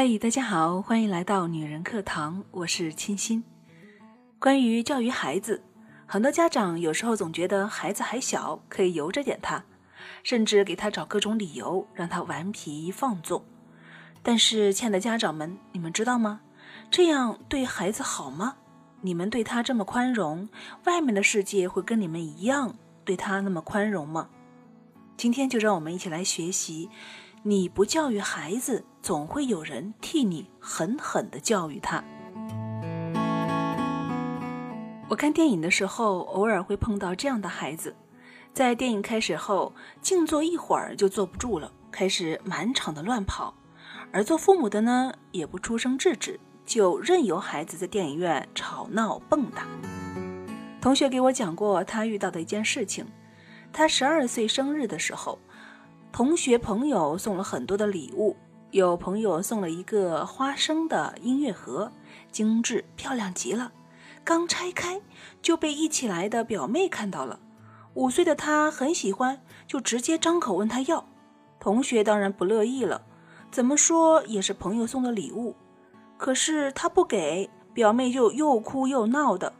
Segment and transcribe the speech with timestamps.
[0.00, 3.42] 嗨，大家好，欢迎来到女人课堂，我是清新。
[4.38, 5.60] 关于教育孩子，
[6.06, 9.64] 很多家长有时候总觉得孩子还小，可以由着点他，
[10.22, 13.42] 甚至给他找各种理由让他顽皮放纵。
[14.22, 16.42] 但是，亲爱的家长们，你们知道吗？
[16.92, 18.54] 这样对孩子好吗？
[19.00, 20.48] 你们对他这么宽容，
[20.84, 24.28] 外面的世界会跟你们一样对他那么宽容吗？
[25.16, 26.88] 今天就让我们一起来学习。
[27.44, 32.02] 你不教育孩子，总会有人替你狠狠的教育他。
[35.08, 37.94] 我看电影的时候，偶尔会碰到这样的孩子，
[38.52, 43.54] 在电影开始后，静坐一会儿就坐不住了，开始满场的乱跑，
[44.12, 49.62] 而做父母的呢，也不出声制止，就任由孩子在电影院吵闹蹦跶。
[50.80, 53.06] 同学给我讲过他遇到的一件事情，
[53.72, 55.38] 他十二岁生日的时候。
[56.18, 58.34] 同学朋友送了很多的礼物，
[58.72, 61.92] 有朋友送了一个花生的音乐盒，
[62.32, 63.70] 精致漂亮极了。
[64.24, 65.00] 刚拆开
[65.40, 67.38] 就被一起来的表妹看到了，
[67.94, 71.06] 五岁的她很喜欢，就直接张口问他要。
[71.60, 73.02] 同学当然不乐意了，
[73.52, 75.54] 怎么说也是朋友送的礼物，
[76.16, 79.52] 可是他不给，表妹就又哭又闹的。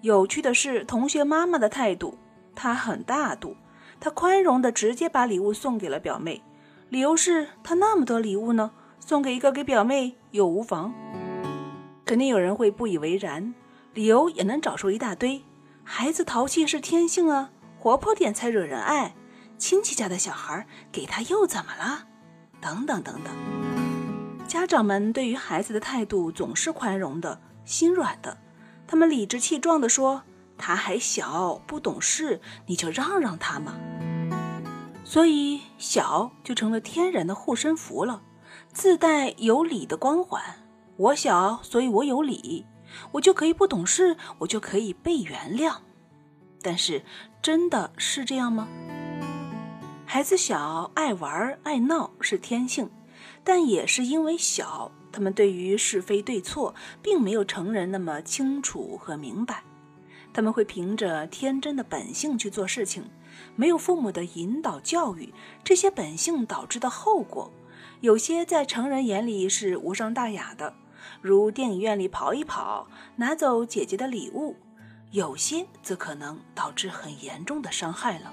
[0.00, 2.16] 有趣的是同学妈妈的态度，
[2.54, 3.54] 她很大度。
[4.00, 6.42] 他宽容的直接把礼物送给了表妹，
[6.88, 10.94] 理由是他那么多礼物呢，送给一个给表妹又无妨。
[12.06, 13.54] 肯定有人会不以为然，
[13.92, 15.42] 理由也能找出一大堆。
[15.84, 19.14] 孩子淘气是天性啊，活泼点才惹人爱。
[19.58, 22.06] 亲戚家的小孩给他又怎么了？
[22.60, 23.34] 等等等等。
[24.48, 28.38] 家长们对于孩子的态度总是宽容的，心软的。
[28.86, 30.22] 他们理直气壮地说。
[30.60, 33.74] 他还小，不懂事，你就让让他嘛。
[35.02, 38.22] 所以小就成了天然的护身符了，
[38.70, 40.42] 自带有理的光环。
[40.98, 42.66] 我小，所以我有理，
[43.12, 45.78] 我就可以不懂事，我就可以被原谅。
[46.60, 47.02] 但是
[47.40, 48.68] 真的是这样吗？
[50.04, 52.90] 孩子小，爱玩爱闹是天性，
[53.42, 59.64] 但也是因为小，他们对于是非对错，并没有成人那么清楚和明白。
[60.32, 63.04] 他们会凭着天真的本性去做事情，
[63.56, 65.32] 没有父母的引导教育，
[65.64, 67.50] 这些本性导致的后果，
[68.00, 70.74] 有些在成人眼里是无伤大雅的，
[71.20, 72.86] 如电影院里跑一跑，
[73.16, 74.54] 拿走姐姐的礼物；
[75.10, 78.32] 有些则可能导致很严重的伤害了。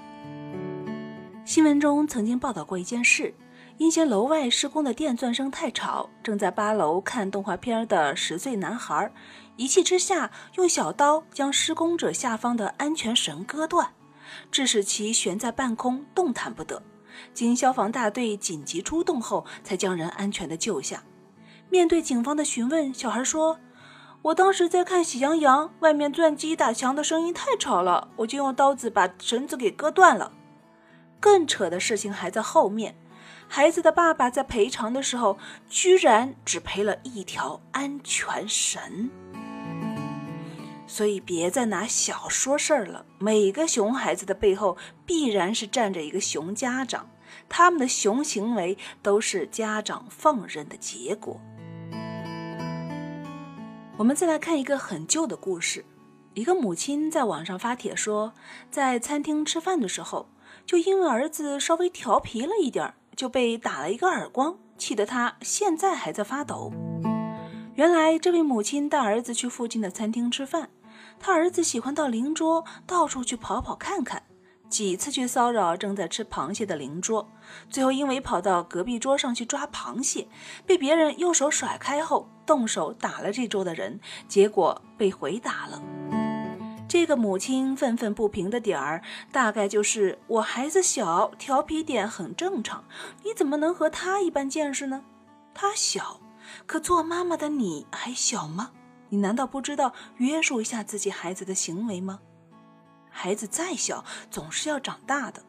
[1.44, 3.34] 新闻中曾经报道过一件事。
[3.78, 9.12] 因嫌楼外施工的电钻声太吵，正在八楼看动画片的十岁男孩，
[9.54, 13.92] 一气之下用小刀将施工者下方的安全绳割断，
[14.50, 16.82] 致使其悬在半空动弹不得。
[17.32, 21.04] 经消防大队紧急出动后，才将人安全的救下。
[21.70, 23.60] 面对警方的询问，小孩说
[24.22, 30.32] ：“我当时在看《喜羊羊》，外面钻机打墙的声音太吵了，我就用刀子把绳子给割断了。”
[31.20, 32.96] 更扯的事情还在后面。
[33.48, 35.38] 孩子的爸爸在赔偿的时候，
[35.68, 39.10] 居然只赔了一条安全绳。
[40.86, 43.04] 所以别再拿小说事儿了。
[43.18, 47.10] 每个熊孩子的背后，必然是站着一个熊家长，
[47.48, 51.40] 他们的熊行为都是家长放任的结果。
[53.96, 55.84] 我们再来看一个很旧的故事：
[56.34, 58.32] 一个母亲在网上发帖说，
[58.70, 60.28] 在餐厅吃饭的时候，
[60.64, 62.94] 就因为儿子稍微调皮了一点儿。
[63.18, 66.72] 就被打了一个耳光，气得他现在还在发抖。
[67.74, 70.70] 原来这位母亲带儿子去附近的餐厅吃饭，
[71.18, 74.22] 他儿子喜欢到邻桌到处去跑跑看看，
[74.68, 77.28] 几次去骚扰正在吃螃蟹的邻桌，
[77.68, 80.28] 最后因为跑到隔壁桌上去抓螃蟹，
[80.64, 83.98] 被别人用手甩开后，动手打了这桌的人，
[84.28, 85.82] 结果被回打了。
[86.88, 92.82] 这个母亲愤愤不平的点儿，大概就是我孩子小，调皮点很正常。
[93.24, 95.04] 你怎么能和他一般见识呢？
[95.52, 96.18] 他小，
[96.64, 98.70] 可做妈妈的你还小吗？
[99.10, 102.20] 你难道不知道约束一下自己孩子的行为吗？
[103.10, 105.42] 孩子再小，总是要长大的。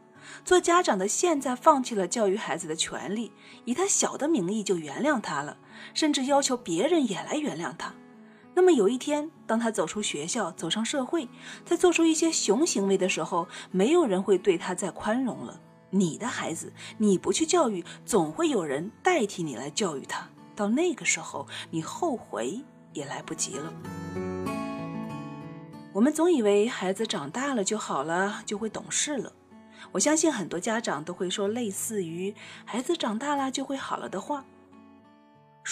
[0.44, 3.32] 做家长的现在放弃了教育孩子的权利，
[3.64, 5.58] 以他小的名义就原谅他了，
[5.94, 7.94] 甚至要求别人也来原谅他。
[8.60, 11.30] 那么有一天，当他走出学校，走上社会，
[11.64, 15.62] 在做出一些熊行为的时候，没有人会对他再宽容了。
[15.92, 20.28] 你的孩子，你不去教育，总会有人代替你来教育他。
[20.58, 22.60] 到那个时候，你后悔
[22.92, 23.74] 也来不及了。
[25.94, 29.32] 我们总以为孩子长大了就好了，就会懂事了。
[29.94, 32.36] 我相信很多家长都会说类似于
[32.68, 34.44] “孩子长大了就会好了”的话。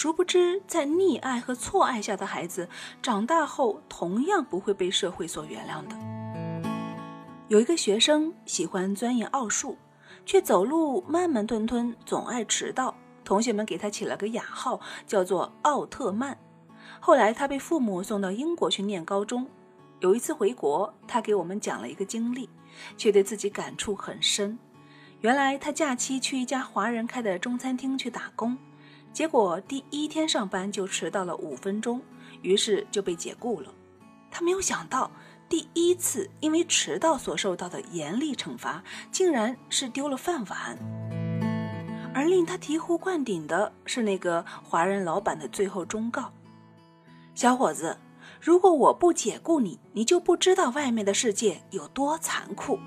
[0.00, 2.68] 殊不知，在溺爱和错爱下的孩子，
[3.02, 6.70] 长大后同样不会被社会所原谅的。
[7.48, 9.76] 有一个学生喜欢钻研奥数，
[10.24, 12.94] 却走路慢慢吞吞，总爱迟到。
[13.24, 16.38] 同学们给他起了个雅号，叫做奥特曼。
[17.00, 19.48] 后来，他被父母送到英国去念高中。
[19.98, 22.48] 有一次回国，他给我们讲了一个经历，
[22.96, 24.56] 却对自己感触很深。
[25.22, 28.56] 原来，他假期去一家华人开的中餐厅去打工。
[29.18, 32.00] 结果第一天上班就迟到了五分钟，
[32.40, 33.74] 于是就被解雇了。
[34.30, 35.10] 他没有想到，
[35.48, 38.80] 第一次因为迟到所受到的严厉惩罚，
[39.10, 40.78] 竟然是丢了饭碗。
[42.14, 46.32] 而令他醍醐灌顶的是那个华人老板的最后忠告
[47.34, 47.98] ：“小伙子，
[48.40, 52.78] 如果我不解雇你，你就不知道外面的世界有多残酷。”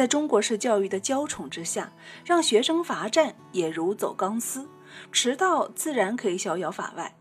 [0.00, 1.92] 在中国式教育的娇宠之下，
[2.24, 4.66] 让学生罚站也如走钢丝，
[5.12, 7.14] 迟到自然可以逍遥法外。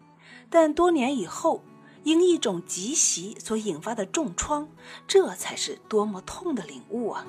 [0.49, 1.61] 但多年以后，
[2.03, 4.65] 因一种疾习所引发的重创，
[5.05, 7.25] 这才是多么痛的领悟啊！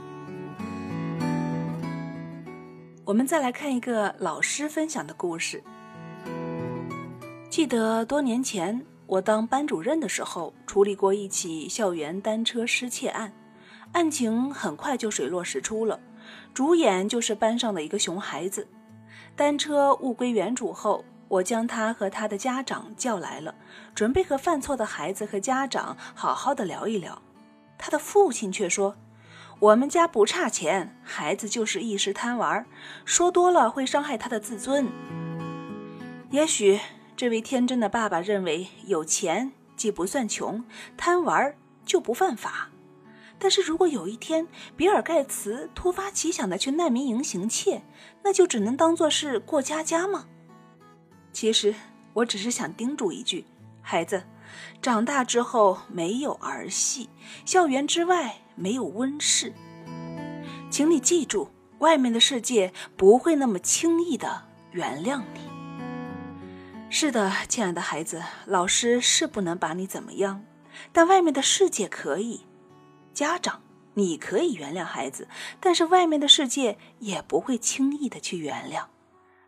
[3.04, 5.64] 我们再来看一个老师分享的故事。
[7.48, 13.32] 记得多年前，我当班主任的时候，处理过一起校园单车失窃案。
[13.92, 15.98] 案情很快就水落石出了，
[16.54, 18.66] 主演就是班上的一个熊孩子。
[19.34, 23.54] 单车物归原主后，我将他和他的家长叫来了，
[23.94, 27.20] 准备和犯错的孩子和家长好好的聊一聊。
[27.78, 28.96] 他的父亲却说
[29.58, 32.64] ：“我们家不差钱，孩子就是一时贪玩，
[33.04, 34.88] 说多了会伤害他的自尊。”
[36.30, 36.78] 也许
[37.16, 40.64] 这位天真的爸爸认为，有钱既不算穷，
[40.96, 41.54] 贪玩
[41.84, 42.70] 就不犯法。
[43.42, 44.46] 但是如果有一天
[44.76, 47.82] 比尔盖茨突发奇想的去难民营行窃，
[48.22, 50.26] 那就只能当做是过家家吗？
[51.32, 51.74] 其实
[52.12, 53.46] 我只是想叮嘱一句，
[53.80, 54.22] 孩子，
[54.82, 57.08] 长大之后没有儿戏，
[57.46, 59.54] 校园之外没有温室，
[60.70, 61.48] 请你记住，
[61.78, 65.40] 外面的世界不会那么轻易的原谅你。
[66.90, 70.44] 是的，亲爱的孩子，老师是不能把你怎么样，
[70.92, 72.42] 但外面的世界可以。
[73.12, 73.60] 家长，
[73.94, 75.28] 你可以原谅孩子，
[75.60, 78.84] 但是外面的世界也不会轻易的去原谅。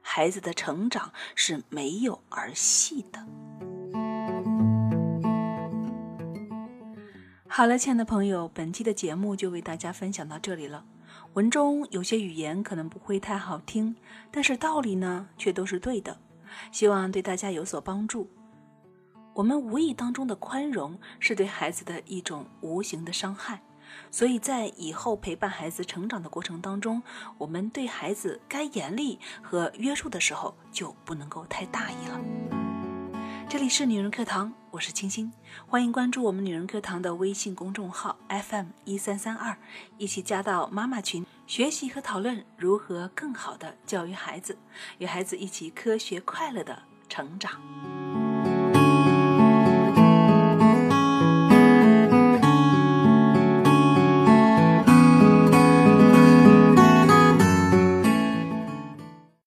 [0.00, 3.24] 孩子的成长是没有儿戏的。
[7.46, 10.84] 好了，亲爱的朋友，本期的节目就为大家分享到这里了。
[11.34, 13.94] 文中有些语言可能不会太好听，
[14.30, 16.18] 但是道理呢却都是对的，
[16.72, 18.28] 希望对大家有所帮助。
[19.34, 23.62] 我们无意当中的宽容，是对孩子的一种无形的伤害，
[24.10, 27.02] 所以在以后陪伴孩子成长的过程当中，
[27.38, 32.20] 我们对孩子该严厉和约束的时候，就不能够太大意了。
[33.48, 35.32] 这里是女人课堂，我是清新，
[35.66, 39.56] 欢迎关注我们女人课堂的微信公众号 FM 一三三二，
[39.96, 44.58] 一起加到妈妈群，学习和讨论如何更好的教育孩子，
[44.98, 48.01] 与孩子一起科学快乐的成长。